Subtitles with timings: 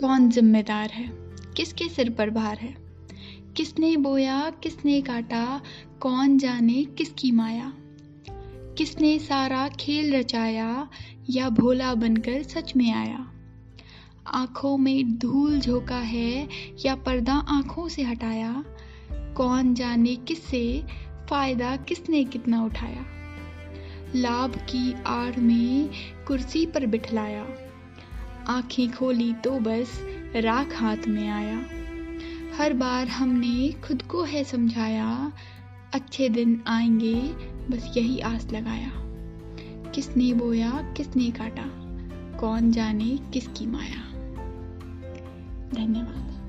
[0.00, 1.10] कौन जिम्मेदार है?
[1.56, 2.74] किसके सिर पर भार है?
[3.56, 5.62] किसने बोया, किसने काटा,
[6.00, 7.72] कौन जाने किसकी माया?
[8.78, 10.88] किसने सारा खेल रचाया
[11.30, 13.32] या भोला बनकर सच में आया?
[14.26, 16.48] आँखों में धूल झोंका है
[16.86, 18.64] या पर्दा आँखों से हटाया?
[19.12, 20.84] कौन जाने किससे
[21.30, 23.04] फ़ायदा किसने कितना उठाया?
[24.16, 25.90] लाभ की आड़ में
[26.26, 27.46] कुर्सी पर बिठलाया।
[28.48, 30.00] आँखें खोली तो बस
[30.36, 31.58] राख हाथ में आया।
[32.56, 35.32] हर बार हमने खुद को है समझाया,
[35.94, 37.14] अच्छे दिन आएँगे,
[37.70, 38.90] बस यही आस लगाया।
[39.90, 41.64] किसने बोया, किसने काटा,
[42.38, 44.10] कौन जाने किसकी माया।
[45.74, 46.43] धन्यवाद।